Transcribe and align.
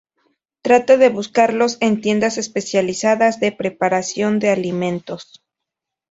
Trata 0.63 0.97
de 0.97 1.09
buscarlos 1.09 1.77
en 1.79 2.01
tiendas 2.01 2.39
especializadas 2.39 3.39
de 3.39 3.51
preparación 3.51 4.39
de 4.39 4.49
alimentos. 4.49 5.43